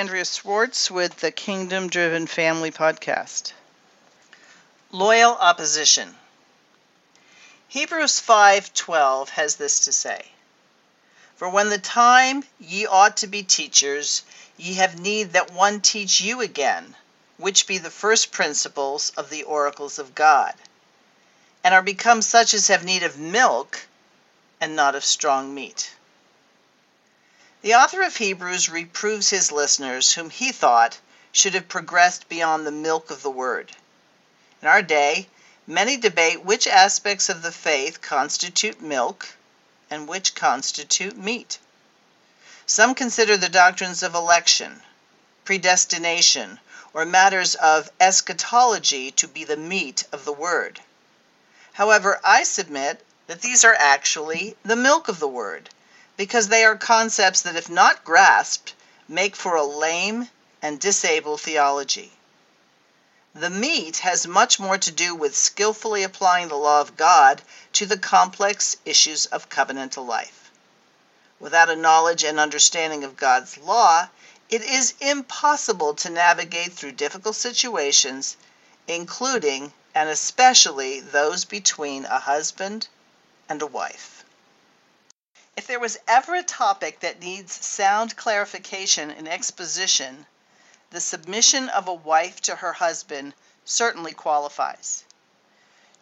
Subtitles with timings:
[0.00, 3.52] Andrea Schwartz with the Kingdom Driven Family Podcast.
[4.90, 6.16] Loyal opposition.
[7.68, 10.32] Hebrews 5:12 has this to say:
[11.36, 14.22] For when the time ye ought to be teachers,
[14.56, 16.96] ye have need that one teach you again,
[17.36, 20.54] which be the first principles of the oracles of God,
[21.62, 23.86] and are become such as have need of milk
[24.62, 25.90] and not of strong meat.
[27.62, 30.98] The author of Hebrews reproves his listeners, whom he thought
[31.30, 33.76] should have progressed beyond the milk of the Word.
[34.62, 35.28] In our day,
[35.66, 39.34] many debate which aspects of the faith constitute milk
[39.90, 41.58] and which constitute meat.
[42.64, 44.82] Some consider the doctrines of election,
[45.44, 46.60] predestination,
[46.94, 50.80] or matters of eschatology to be the meat of the Word.
[51.74, 55.68] However, I submit that these are actually the milk of the Word
[56.20, 58.74] because they are concepts that, if not grasped,
[59.08, 60.28] make for a lame
[60.60, 62.12] and disabled theology.
[63.34, 67.40] The meat has much more to do with skillfully applying the law of God
[67.72, 70.50] to the complex issues of covenantal life.
[71.38, 74.10] Without a knowledge and understanding of God's law,
[74.50, 78.36] it is impossible to navigate through difficult situations,
[78.86, 82.88] including and especially those between a husband
[83.48, 84.19] and a wife.
[85.60, 90.24] If there was ever a topic that needs sound clarification and exposition,
[90.88, 93.34] the submission of a wife to her husband
[93.66, 95.04] certainly qualifies.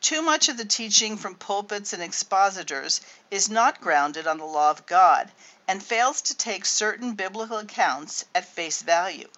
[0.00, 3.00] Too much of the teaching from pulpits and expositors
[3.32, 5.32] is not grounded on the law of God
[5.66, 9.28] and fails to take certain biblical accounts at face value.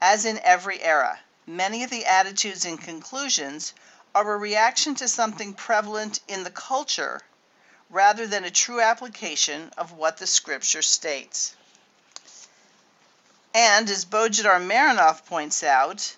[0.00, 3.72] As in every era, many of the attitudes and conclusions
[4.16, 7.22] are a reaction to something prevalent in the culture
[7.90, 11.54] rather than a true application of what the scripture states.
[13.54, 16.14] And as Bojidar Marinov points out,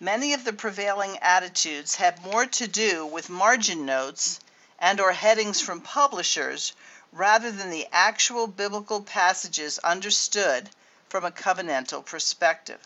[0.00, 4.40] many of the prevailing attitudes have more to do with margin notes
[4.78, 6.74] and or headings from publishers
[7.12, 10.68] rather than the actual biblical passages understood
[11.08, 12.80] from a covenantal perspective.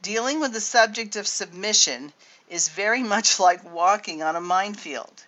[0.00, 2.12] Dealing with the subject of submission
[2.48, 5.24] is very much like walking on a minefield.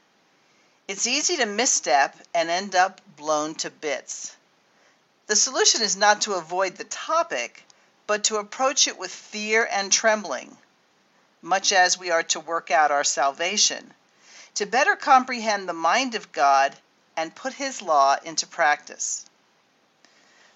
[0.87, 4.37] It's easy to misstep and end up blown to bits.
[5.28, 7.65] The solution is not to avoid the topic,
[8.06, 10.59] but to approach it with fear and trembling,
[11.41, 13.95] much as we are to work out our salvation,
[14.56, 16.77] to better comprehend the mind of God
[17.16, 19.25] and put His law into practice.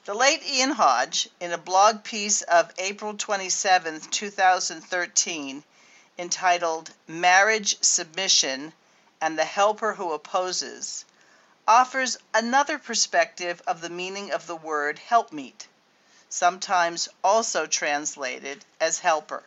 [0.04, 5.64] The late Ian Hodge, in a blog piece of April 27, 2013,
[6.18, 8.74] entitled Marriage Submission
[9.20, 11.04] and the helper who opposes,
[11.66, 15.66] offers another perspective of the meaning of the word helpmeet,
[16.28, 19.42] sometimes also translated as helper.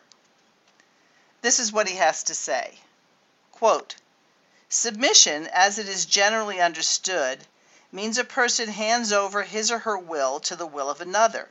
[1.40, 2.78] This is what he has to say.
[3.50, 3.96] Quote,
[4.68, 7.46] Submission, as it is generally understood,
[7.90, 11.48] means a person hands over his or her will to the will of another.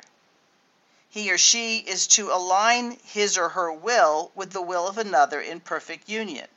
[1.10, 5.42] He or she is to align his or her will with the will of another
[5.42, 6.48] in perfect union.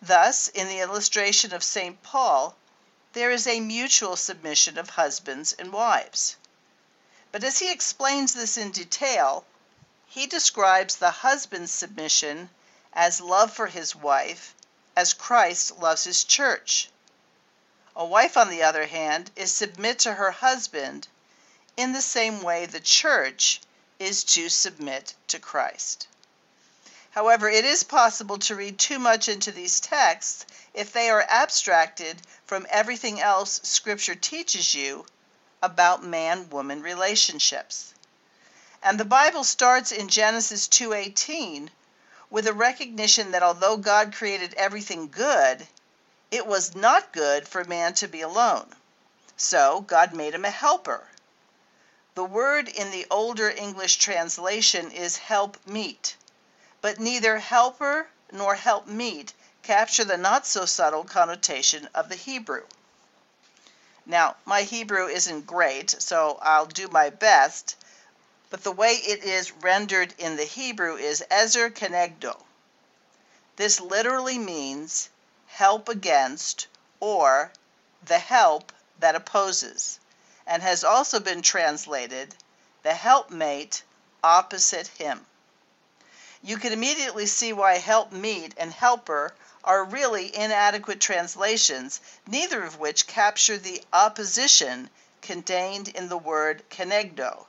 [0.00, 2.00] Thus, in the illustration of St.
[2.00, 2.54] Paul,
[3.12, 6.36] there is a mutual submission of husbands and wives.
[7.32, 9.44] But as he explains this in detail,
[10.06, 12.50] he describes the husband's submission
[12.92, 14.54] as love for his wife,
[14.94, 16.88] as Christ loves his church.
[17.96, 21.08] A wife, on the other hand, is submit to her husband
[21.76, 23.60] in the same way the church
[23.98, 26.06] is to submit to Christ.
[27.14, 30.44] However, it is possible to read too much into these texts
[30.74, 35.06] if they are abstracted from everything else Scripture teaches you
[35.62, 37.94] about man woman relationships.
[38.82, 41.70] And the Bible starts in Genesis 2:18
[42.30, 45.68] with a recognition that although God created everything good,
[46.32, 48.74] it was not good for man to be alone.
[49.36, 51.06] So God made him a helper.
[52.16, 56.16] The word in the older English translation is help meet
[56.84, 59.32] but neither helper nor helpmeet
[59.62, 62.66] capture the not so subtle connotation of the Hebrew.
[64.04, 67.74] Now, my Hebrew isn't great, so I'll do my best,
[68.50, 72.38] but the way it is rendered in the Hebrew is Ezer Kenegdo.
[73.56, 75.08] This literally means
[75.46, 76.66] help against
[77.00, 77.50] or
[78.04, 79.98] the help that opposes,
[80.46, 82.34] and has also been translated
[82.82, 83.82] the helpmate
[84.22, 85.24] opposite him.
[86.46, 92.78] You can immediately see why help meet and helper are really inadequate translations, neither of
[92.78, 94.90] which capture the opposition
[95.22, 97.46] contained in the word kenegdo,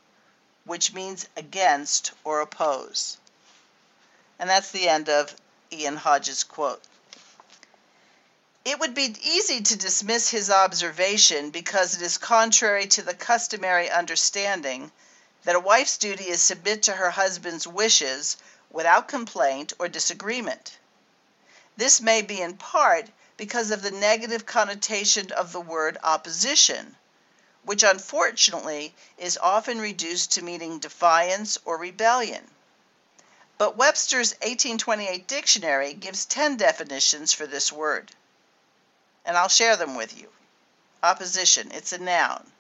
[0.64, 3.18] which means against or oppose.
[4.40, 5.36] And that's the end of
[5.74, 6.82] Ian Hodge's quote.
[8.64, 13.92] It would be easy to dismiss his observation because it is contrary to the customary
[13.92, 14.90] understanding
[15.44, 18.38] that a wife's duty is submit to her husband's wishes
[18.76, 20.78] without complaint or disagreement.
[21.78, 26.98] This may be in part because of the negative connotation of the word opposition,
[27.64, 32.46] which unfortunately is often reduced to meaning defiance or rebellion.
[33.58, 38.12] But Webster's 1828 dictionary gives 10 definitions for this word,
[39.24, 40.30] and I'll share them with you.
[41.02, 42.52] Opposition, it's a noun.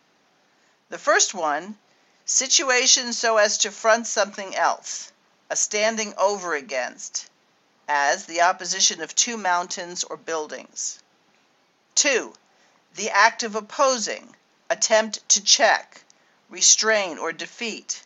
[0.87, 1.77] The first one,
[2.23, 5.11] situation so as to front something else,
[5.49, 7.29] a standing over against,
[7.87, 10.99] as the opposition of two mountains or buildings.
[11.95, 12.33] 2.
[12.95, 14.35] The act of opposing,
[14.69, 16.01] attempt to check,
[16.49, 18.03] restrain, or defeat,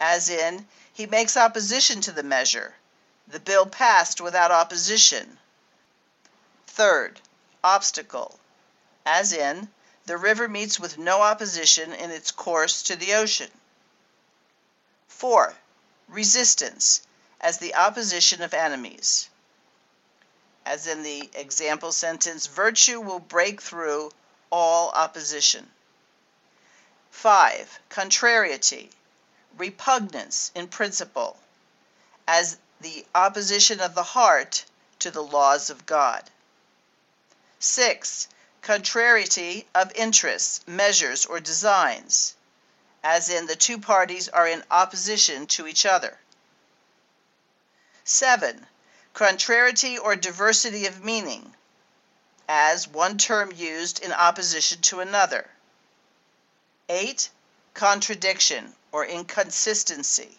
[0.00, 2.74] as in, he makes opposition to the measure.
[3.28, 5.38] The bill passed without opposition.
[6.66, 7.20] Third,
[7.62, 8.38] obstacle,
[9.06, 9.72] as in,
[10.06, 13.50] the river meets with no opposition in its course to the ocean.
[15.08, 15.54] Four,
[16.08, 17.02] resistance,
[17.40, 19.28] as the opposition of enemies.
[20.66, 24.10] As in the example sentence, virtue will break through
[24.50, 25.70] all opposition.
[27.10, 27.80] 5.
[27.88, 28.90] Contrariety,
[29.56, 31.38] repugnance in principle,
[32.26, 34.64] as the opposition of the heart
[34.98, 36.30] to the laws of God.
[37.60, 38.28] 6.
[38.62, 42.34] Contrariety of interests, measures, or designs,
[43.04, 46.18] as in the two parties are in opposition to each other.
[48.02, 48.66] 7.
[49.12, 51.54] Contrariety or diversity of meaning,
[52.48, 55.50] as one term used in opposition to another.
[56.88, 57.28] 8.
[57.74, 60.38] Contradiction or inconsistency.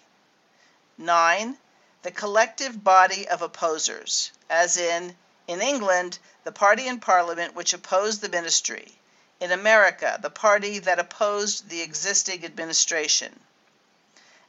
[0.97, 1.57] 9.
[2.01, 5.15] The collective body of opposers, as in,
[5.47, 8.97] in England, the party in Parliament which opposed the ministry,
[9.39, 13.39] in America, the party that opposed the existing administration.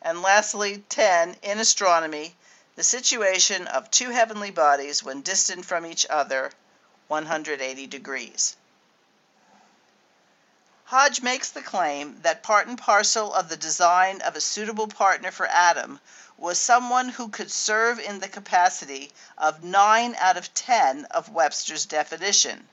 [0.01, 1.37] And lastly, 10.
[1.43, 2.37] In astronomy,
[2.77, 6.53] the situation of two heavenly bodies when distant from each other
[7.09, 8.57] 180 degrees.
[10.85, 15.33] Hodge makes the claim that part and parcel of the design of a suitable partner
[15.33, 15.99] for Adam
[16.37, 21.87] was someone who could serve in the capacity of 9 out of 10 of Webster's
[21.87, 22.69] definition,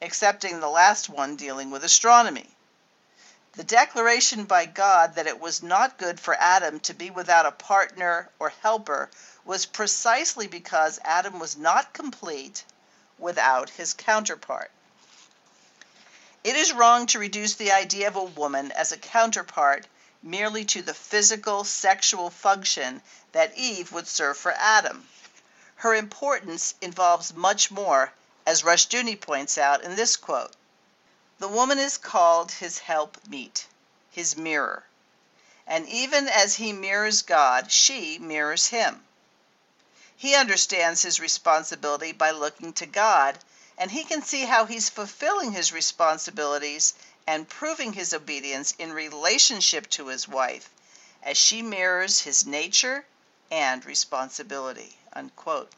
[0.00, 2.48] excepting the last one dealing with astronomy.
[3.52, 7.52] The declaration by God that it was not good for Adam to be without a
[7.52, 9.10] partner or helper
[9.44, 12.64] was precisely because Adam was not complete
[13.18, 14.70] without his counterpart.
[16.44, 19.88] It is wrong to reduce the idea of a woman as a counterpart
[20.22, 25.08] merely to the physical sexual function that Eve would serve for Adam.
[25.76, 28.12] Her importance involves much more,
[28.48, 30.54] as Rushdoony points out in this quote.
[31.38, 33.66] The woman is called his helpmeet,
[34.10, 34.84] his mirror.
[35.66, 39.04] And even as he mirrors God, she mirrors him.
[40.16, 43.38] He understands his responsibility by looking to God
[43.76, 46.94] and he can see how he's fulfilling his responsibilities
[47.26, 50.70] and proving his obedience in relationship to his wife
[51.22, 53.04] as she mirrors his nature
[53.50, 54.96] and responsibility.
[55.12, 55.70] Unquote.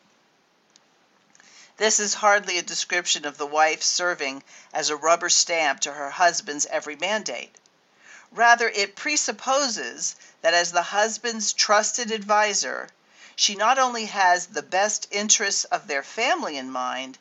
[1.80, 6.10] This is hardly a description of the wife serving as a rubber stamp to her
[6.10, 7.56] husband's every mandate.
[8.30, 12.90] Rather, it presupposes that as the husband's trusted advisor,
[13.34, 17.16] she not only has the best interests of their family in mind,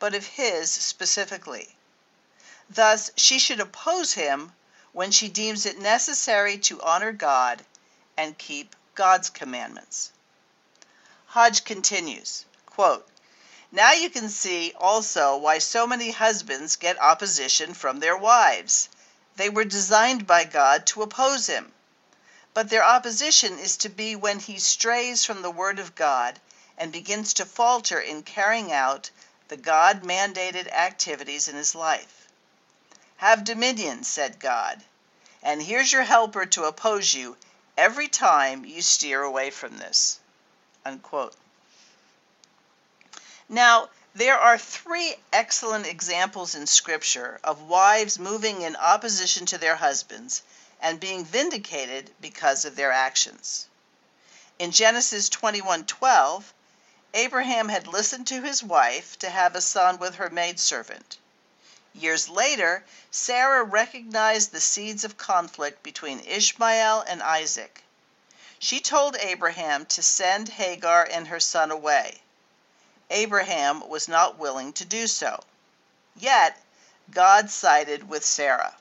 [0.00, 1.76] but of his specifically.
[2.68, 4.52] Thus, she should oppose him
[4.90, 7.64] when she deems it necessary to honor God
[8.16, 10.10] and keep God's commandments.
[11.26, 13.06] Hodge continues, quote,
[13.72, 18.88] Now you can see also why so many husbands get opposition from their wives.
[19.36, 21.72] They were designed by God to oppose him.
[22.52, 26.40] But their opposition is to be when he strays from the word of God
[26.76, 29.10] and begins to falter in carrying out
[29.46, 32.26] the God mandated activities in his life.
[33.18, 34.82] Have dominion, said God,
[35.42, 37.36] and here's your helper to oppose you
[37.76, 40.18] every time you steer away from this.
[40.84, 41.36] Unquote.
[43.52, 49.74] Now, there are three excellent examples in Scripture of wives moving in opposition to their
[49.74, 50.42] husbands
[50.80, 53.66] and being vindicated because of their actions.
[54.60, 56.44] In Genesis 21:12,
[57.12, 61.16] Abraham had listened to his wife to have a son with her maidservant.
[61.92, 67.82] Years later, Sarah recognized the seeds of conflict between Ishmael and Isaac.
[68.60, 72.22] She told Abraham to send Hagar and her son away.
[73.12, 75.42] Abraham was not willing to do so.
[76.16, 76.56] Yet
[77.10, 78.76] God sided with Sarah.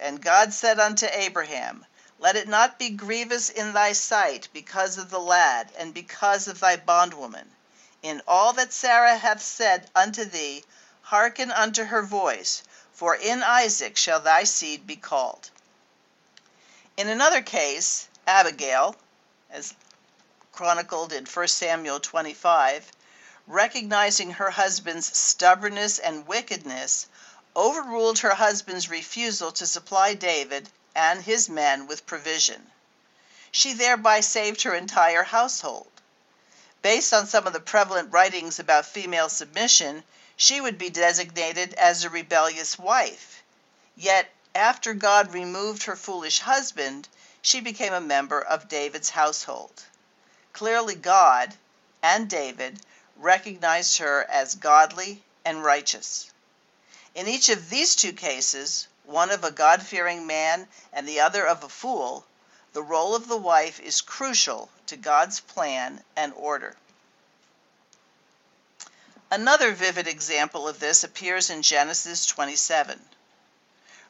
[0.00, 1.86] And God said unto Abraham,
[2.18, 6.58] Let it not be grievous in thy sight because of the lad, and because of
[6.58, 7.54] thy bondwoman.
[8.02, 10.64] In all that Sarah hath said unto thee,
[11.02, 15.50] hearken unto her voice, for in Isaac shall thy seed be called.
[16.96, 18.96] In another case, Abigail,
[19.48, 19.74] as
[20.50, 22.90] chronicled in 1 Samuel 25,
[23.46, 27.06] recognizing her husband's stubbornness and wickedness,
[27.56, 32.70] overruled her husband's refusal to supply David and his men with provision.
[33.50, 35.90] She thereby saved her entire household.
[36.82, 40.04] Based on some of the prevalent writings about female submission,
[40.36, 43.42] she would be designated as a rebellious wife.
[43.96, 47.08] Yet, after God removed her foolish husband,
[47.40, 49.82] she became a member of David's household.
[50.52, 51.54] Clearly, God
[52.02, 52.80] and David
[53.22, 56.30] recognized her as godly and righteous.
[57.14, 61.46] In each of these two cases, one of a God fearing man and the other
[61.46, 62.26] of a fool,
[62.72, 66.76] the role of the wife is crucial to God's plan and order.
[69.30, 73.00] Another vivid example of this appears in Genesis 27.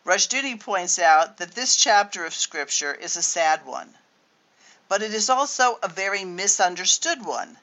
[0.05, 3.97] Rushdoony points out that this chapter of Scripture is a sad one,
[4.89, 7.59] but it is also a very misunderstood one,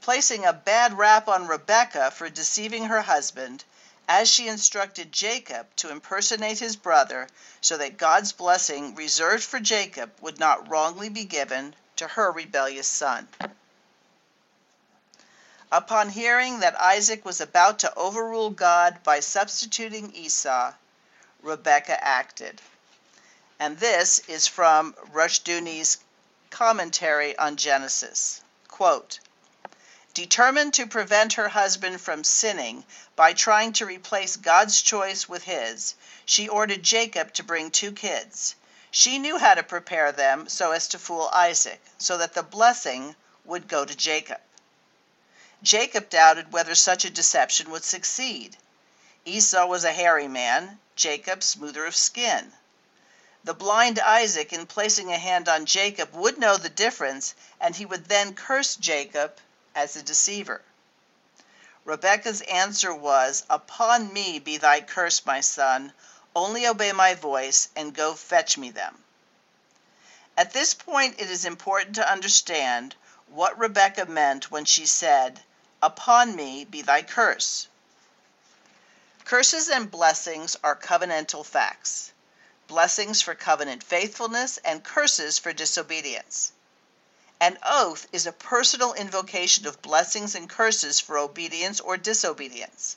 [0.00, 3.64] placing a bad rap on Rebekah for deceiving her husband
[4.08, 7.28] as she instructed Jacob to impersonate his brother
[7.60, 12.88] so that God's blessing reserved for Jacob would not wrongly be given to her rebellious
[12.88, 13.28] son.
[15.70, 20.72] Upon hearing that Isaac was about to overrule God by substituting Esau,
[21.42, 22.62] Rebekah acted.
[23.60, 25.98] And this is from Rushdoony's
[26.48, 28.40] commentary on Genesis.
[28.68, 29.20] Quote,
[30.18, 32.84] Determined to prevent her husband from sinning
[33.14, 35.94] by trying to replace God's choice with his,
[36.26, 38.56] she ordered Jacob to bring two kids.
[38.90, 43.14] She knew how to prepare them so as to fool Isaac, so that the blessing
[43.44, 44.40] would go to Jacob.
[45.62, 48.56] Jacob doubted whether such a deception would succeed.
[49.24, 52.52] Esau was a hairy man, Jacob smoother of skin.
[53.44, 57.86] The blind Isaac, in placing a hand on Jacob, would know the difference, and he
[57.86, 59.38] would then curse Jacob
[59.78, 60.60] as a deceiver.
[61.84, 65.92] Rebekah's answer was, Upon me be thy curse, my son.
[66.34, 69.04] Only obey my voice, and go fetch me them.
[70.36, 72.96] At this point, it is important to understand
[73.28, 75.44] what Rebekah meant when she said,
[75.80, 77.68] Upon me be thy curse.
[79.24, 82.10] Curses and blessings are covenantal facts
[82.68, 86.52] blessings for covenant faithfulness and curses for disobedience.
[87.40, 92.96] An oath is a personal invocation of blessings and curses for obedience or disobedience.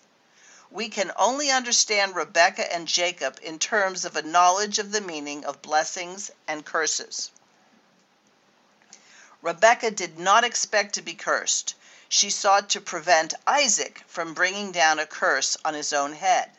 [0.69, 5.45] We can only understand Rebekah and Jacob in terms of a knowledge of the meaning
[5.45, 7.29] of blessings and curses.
[9.41, 11.75] Rebekah did not expect to be cursed
[12.13, 16.51] she sought to prevent Isaac from bringing down a curse on his own head.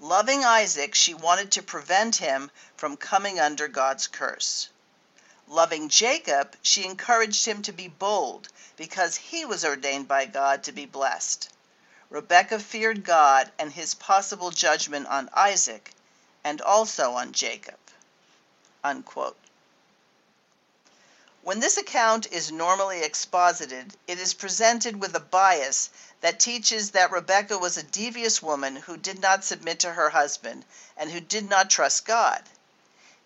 [0.00, 4.68] Loving Isaac, she wanted to prevent him from coming under God's curse.
[5.50, 10.72] Loving Jacob, she encouraged him to be bold because he was ordained by God to
[10.72, 11.48] be blessed.
[12.10, 15.94] Rebekah feared God and his possible judgment on Isaac
[16.44, 17.78] and also on Jacob.
[18.84, 19.38] Unquote.
[21.40, 25.88] When this account is normally exposited, it is presented with a bias
[26.20, 30.66] that teaches that Rebekah was a devious woman who did not submit to her husband
[30.94, 32.42] and who did not trust God.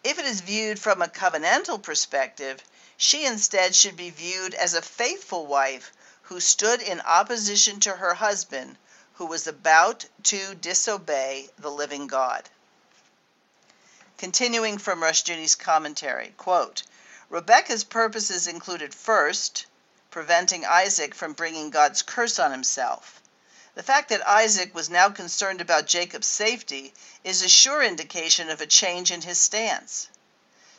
[0.04, 2.64] If it is viewed from a covenantal perspective,
[2.96, 5.92] she instead should be viewed as a faithful wife
[6.22, 8.78] who stood in opposition to her husband
[9.14, 12.50] who was about to disobey the living God.
[14.18, 16.82] Continuing from Rushdoony's commentary, quote,
[17.30, 19.66] Rebekah's purposes included first,
[20.10, 23.21] preventing Isaac from bringing God's curse on himself.
[23.74, 26.92] The fact that Isaac was now concerned about Jacob's safety
[27.24, 30.08] is a sure indication of a change in his stance.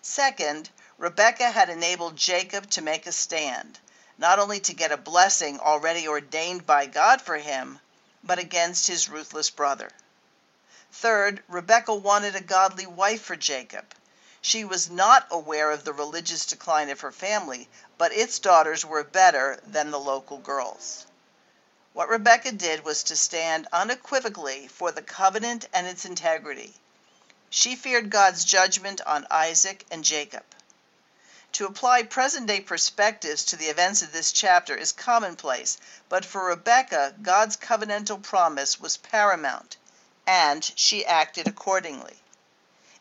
[0.04, 0.70] Second,
[1.00, 3.80] Rebekah had enabled Jacob to make a stand,
[4.20, 7.80] not only to get a blessing already ordained by God for him,
[8.24, 9.90] but against his ruthless brother.
[10.92, 13.96] Third, Rebekah wanted a godly wife for Jacob.
[14.40, 19.04] She was not aware of the religious decline of her family, but its daughters were
[19.04, 21.08] better than the local girls.
[21.96, 26.74] What Rebecca did was to stand unequivocally for the covenant and its integrity.
[27.52, 30.44] She feared God's judgment on Isaac and Jacob.
[31.52, 35.78] To apply present day perspectives to the events of this chapter is commonplace,
[36.10, 39.78] but for Rebecca, God's covenantal promise was paramount,
[40.26, 42.24] and she acted accordingly.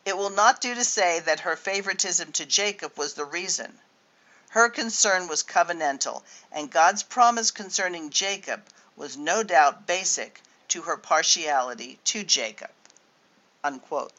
[0.05, 3.79] It will not do to say that her favoritism to Jacob was the reason.
[4.49, 6.21] Her concern was covenantal,
[6.51, 8.63] and God's promise concerning Jacob
[8.95, 12.71] was no doubt basic to her partiality to Jacob.
[13.63, 14.13] Unquote.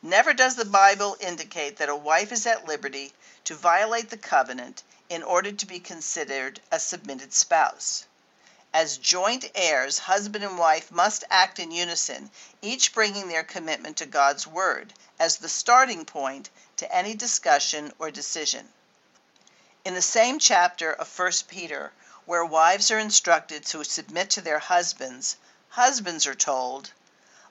[0.00, 3.12] Never does the Bible indicate that a wife is at liberty
[3.44, 8.04] to violate the covenant in order to be considered a submitted spouse.
[8.74, 12.30] As joint heirs, husband and wife must act in unison,
[12.62, 16.48] each bringing their commitment to God's Word as the starting point
[16.78, 18.72] to any discussion or decision.
[19.84, 21.92] In the same chapter of 1 Peter,
[22.24, 25.36] where wives are instructed to submit to their husbands,
[25.70, 26.90] husbands are told,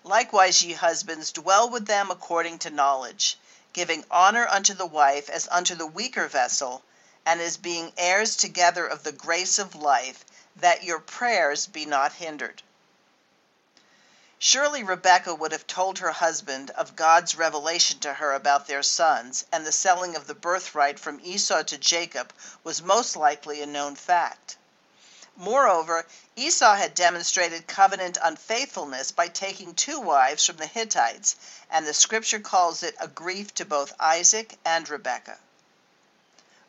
[0.03, 3.37] Likewise, ye husbands, dwell with them according to knowledge,
[3.73, 6.81] giving honor unto the wife as unto the weaker vessel,
[7.25, 10.25] and as being heirs together of the grace of life,
[10.55, 12.63] that your prayers be not hindered.
[14.39, 19.45] Surely Rebekah would have told her husband of God's revelation to her about their sons,
[19.51, 23.95] and the selling of the birthright from Esau to Jacob was most likely a known
[23.95, 24.57] fact.
[25.37, 31.37] Moreover, Esau had demonstrated covenant unfaithfulness by taking two wives from the Hittites,
[31.69, 35.39] and the scripture calls it a grief to both Isaac and Rebekah.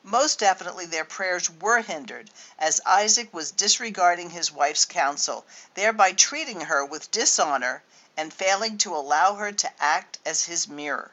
[0.04, 6.60] Most definitely their prayers were hindered, as Isaac was disregarding his wife's counsel, thereby treating
[6.60, 7.82] her with dishonor
[8.17, 11.10] and failing to allow her to act as his mirror.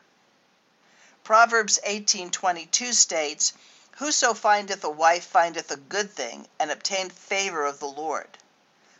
[1.23, 3.53] Proverbs 18:22 states,
[3.99, 8.37] Whoso findeth a wife findeth a good thing, and obtaineth favor of the Lord.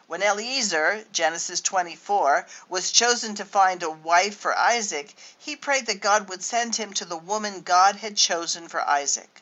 [0.08, 6.02] When Eliezer, Genesis 24, was chosen to find a wife for Isaac, he prayed that
[6.02, 9.42] God would send him to the woman God had chosen for Isaac.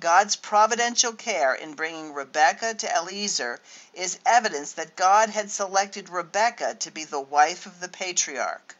[0.00, 3.60] God's providential care in bringing Rebekah to Eliezer
[3.94, 8.74] is evidence that God had selected Rebekah to be the wife of the patriarch,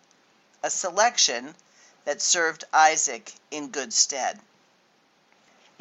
[0.64, 1.54] a selection
[2.04, 4.40] that served Isaac in good stead.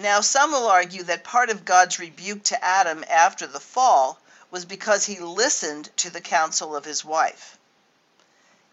[0.02, 4.66] Now, some will argue that part of God's rebuke to Adam after the fall was
[4.66, 7.60] because he listened to the counsel of his wife.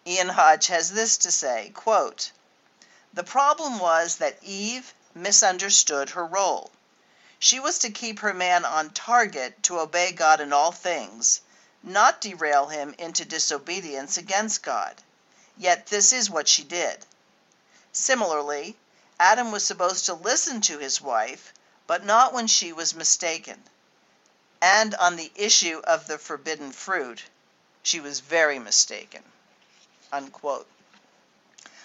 [0.06, 2.32] Ian Hodge has this to say, quote,
[3.12, 6.70] The problem was that Eve misunderstood her role.
[7.38, 11.42] She was to keep her man on target to obey God in all things,
[11.82, 15.02] not derail him into disobedience against God.
[15.58, 17.04] Yet this is what she did.
[17.92, 18.78] Similarly,
[19.20, 21.52] Adam was supposed to listen to his wife,
[21.86, 23.62] but not when she was mistaken.
[24.62, 27.24] And on the issue of the forbidden fruit,
[27.82, 29.24] she was very mistaken.
[30.12, 30.68] Unquote.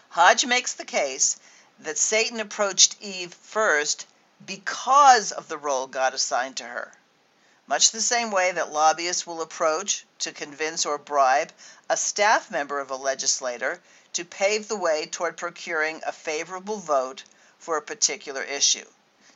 [0.10, 1.38] Hodge makes the case
[1.80, 4.06] that Satan approached Eve first
[4.46, 6.94] because of the role God assigned to her.
[7.66, 11.52] Much the same way that lobbyists will approach to convince or bribe
[11.90, 13.82] a staff member of a legislator
[14.14, 17.24] to pave the way toward procuring a favorable vote
[17.60, 18.86] for a particular issue.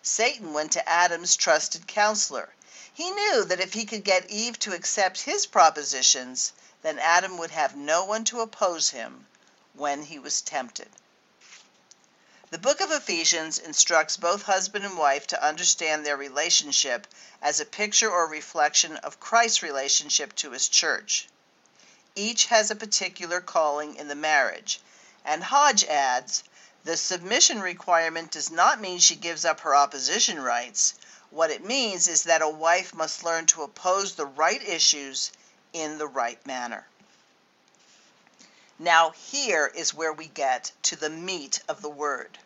[0.02, 2.54] Satan went to Adam's trusted counselor.
[2.94, 7.52] He knew that if he could get Eve to accept his propositions, then Adam would
[7.52, 9.28] have no one to oppose him
[9.74, 10.90] when he was tempted.
[12.50, 17.06] The book of Ephesians instructs both husband and wife to understand their relationship
[17.42, 21.28] as a picture or reflection of Christ's relationship to his church.
[22.19, 24.82] Each has a particular calling in the marriage.
[25.23, 26.43] And Hodge adds,
[26.84, 30.95] the submission requirement does not mean she gives up her opposition rights.
[31.30, 35.32] What it means is that a wife must learn to oppose the right issues
[35.73, 36.88] in the right manner.
[38.80, 42.39] Now, here is where we get to the meat of the word.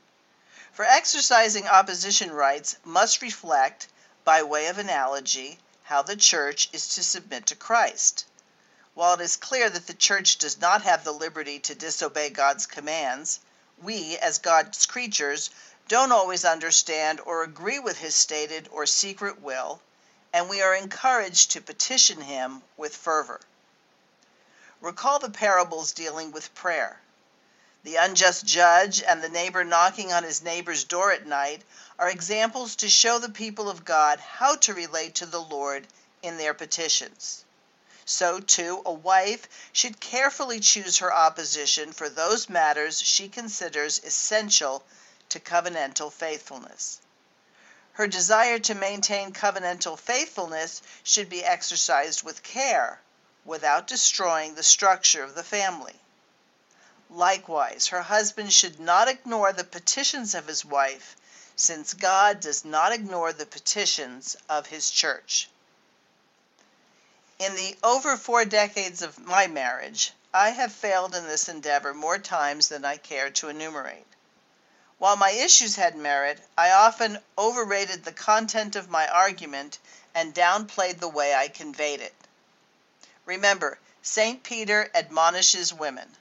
[0.74, 3.88] For exercising opposition rights must reflect,
[4.26, 8.26] by way of analogy, how the church is to submit to Christ.
[8.94, 12.66] While it is clear that the church does not have the liberty to disobey God's
[12.66, 13.40] commands,
[13.78, 15.50] we, as God's creatures,
[15.88, 19.82] don't always understand or agree with his stated or secret will,
[20.34, 23.40] and we are encouraged to petition him with fervor.
[24.82, 27.00] Recall the parables dealing with prayer.
[27.84, 31.64] the unjust judge, and the neighbor knocking on his neighbor's door at night
[31.98, 35.88] are examples to show the people of God how to relate to the Lord
[36.22, 37.44] in their petitions.
[38.06, 44.84] So, too, a wife should carefully choose her opposition for those matters she considers essential
[45.30, 47.00] to covenantal faithfulness.
[47.94, 53.00] Her desire to maintain covenantal faithfulness should be exercised with care,
[53.46, 56.00] without destroying the structure of the family.
[57.10, 61.16] Likewise, her husband should not ignore the petitions of his wife,
[61.56, 65.50] since God does not ignore the petitions of his church.
[67.42, 72.20] In the over four decades of my marriage, I have failed in this endeavor more
[72.20, 74.06] times than I care to enumerate.
[75.00, 79.80] While my issues had merit, I often overrated the content of my argument
[80.14, 82.14] and downplayed the way I conveyed it.
[83.26, 84.44] Remember, St.
[84.44, 86.18] Peter admonishes women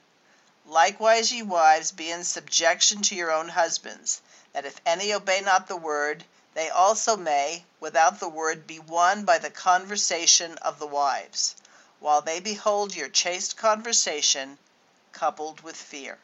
[0.65, 5.67] Likewise, ye wives, be in subjection to your own husbands, that if any obey not
[5.67, 10.87] the word, they also may, without the word, be won by the conversation of the
[10.87, 11.55] wives,
[11.99, 14.57] while they behold your chaste conversation
[15.13, 16.17] coupled with fear.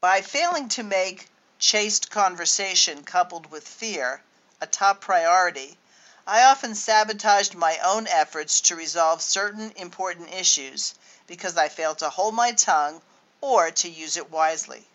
[0.00, 1.28] By failing to make
[1.58, 4.22] chaste conversation coupled with fear
[4.60, 5.78] a top priority,
[6.26, 10.94] I often sabotaged my own efforts to resolve certain important issues
[11.26, 13.00] because I failed to hold my tongue
[13.40, 14.86] or to use it wisely.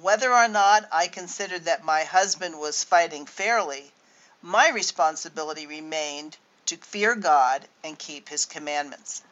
[0.00, 3.92] Whether or not I considered that my husband was fighting fairly,
[4.42, 9.22] my responsibility remained to fear God and keep his commandments.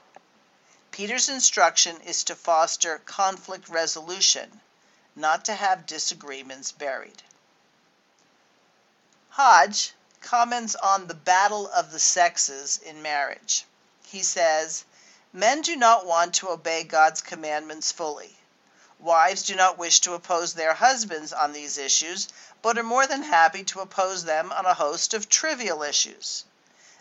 [0.93, 4.61] Peter's instruction is to foster conflict resolution,
[5.17, 7.23] not to have disagreements buried.
[9.31, 13.65] Hodge comments on the battle of the sexes in marriage.
[14.05, 14.85] He says,
[15.33, 18.39] Men do not want to obey God's commandments fully.
[19.03, 22.29] Wives do not wish to oppose their husbands on these issues,
[22.63, 26.45] but are more than happy to oppose them on a host of trivial issues.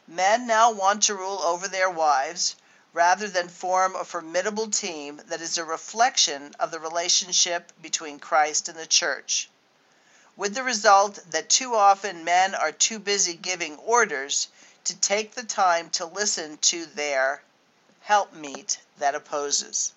[0.05, 2.57] Men now want to rule over their wives
[2.91, 8.67] rather than form a formidable team that is a reflection of the relationship between Christ
[8.67, 9.49] and the church
[10.37, 14.47] with the result that too often men are too busy giving orders
[14.83, 17.43] to take the time to listen to their
[17.99, 19.93] helpmeet that opposes.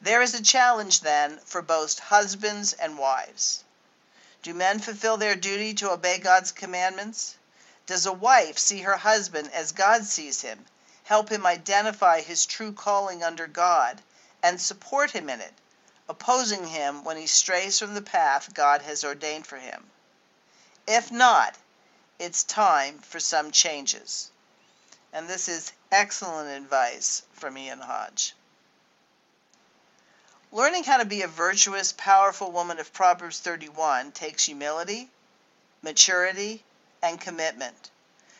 [0.00, 3.64] There is a challenge, then, for both husbands and wives.
[4.42, 7.36] Do men fulfill their duty to obey God's commandments?
[7.86, 10.66] Does a wife see her husband as God sees him,
[11.04, 14.00] help him identify his true calling under God,
[14.42, 15.54] and support him in it,
[16.08, 19.90] opposing him when he strays from the path God has ordained for him.
[20.86, 21.56] If not,
[22.18, 24.30] it's time for some changes.
[25.12, 28.34] And this is excellent advice from Ian Hodge.
[30.50, 35.10] Learning how to be a virtuous, powerful woman of Proverbs 31 takes humility,
[35.82, 36.64] maturity,
[37.02, 37.90] and commitment.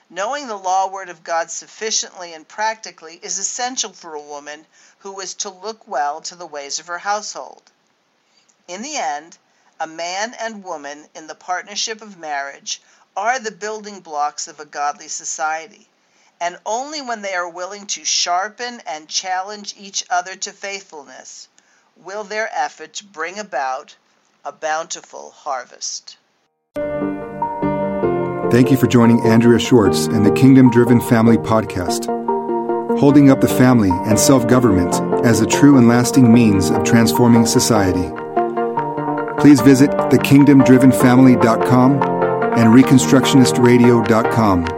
[0.09, 4.66] Knowing the law word of God sufficiently and practically is essential for a woman
[5.01, 7.71] who is to look well to the ways of her household.
[8.66, 9.37] In the end,
[9.79, 12.81] a man and woman in the partnership of marriage
[13.18, 15.90] are the building blocks of a godly society,
[16.40, 21.49] and only when they are willing to sharpen and challenge each other to faithfulness
[22.05, 23.97] will their efforts bring about
[24.45, 26.19] a bountiful harvest.
[28.51, 32.07] Thank you for joining Andrea Schwartz and the Kingdom Driven Family Podcast,
[32.99, 34.95] holding up the family and self government
[35.27, 38.09] as a true and lasting means of transforming society.
[39.41, 42.03] Please visit thekingdomdrivenfamily.com
[42.59, 44.78] and reconstructionistradio.com